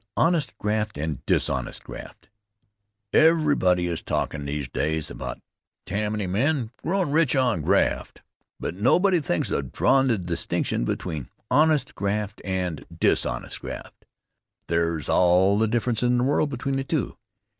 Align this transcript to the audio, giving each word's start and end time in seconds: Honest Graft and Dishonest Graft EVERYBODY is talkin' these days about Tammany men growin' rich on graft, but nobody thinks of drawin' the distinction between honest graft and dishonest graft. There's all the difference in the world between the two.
Honest 0.17 0.57
Graft 0.57 0.97
and 0.97 1.23
Dishonest 1.27 1.83
Graft 1.83 2.27
EVERYBODY 3.13 3.85
is 3.85 4.01
talkin' 4.01 4.45
these 4.45 4.67
days 4.67 5.11
about 5.11 5.39
Tammany 5.85 6.25
men 6.25 6.71
growin' 6.81 7.11
rich 7.11 7.35
on 7.35 7.61
graft, 7.61 8.23
but 8.59 8.73
nobody 8.73 9.19
thinks 9.19 9.51
of 9.51 9.71
drawin' 9.71 10.07
the 10.07 10.17
distinction 10.17 10.85
between 10.85 11.29
honest 11.51 11.93
graft 11.93 12.41
and 12.43 12.83
dishonest 12.91 13.61
graft. 13.61 14.05
There's 14.65 15.07
all 15.07 15.59
the 15.59 15.67
difference 15.67 16.01
in 16.01 16.17
the 16.17 16.23
world 16.23 16.49
between 16.49 16.77
the 16.77 16.83
two. 16.83 17.15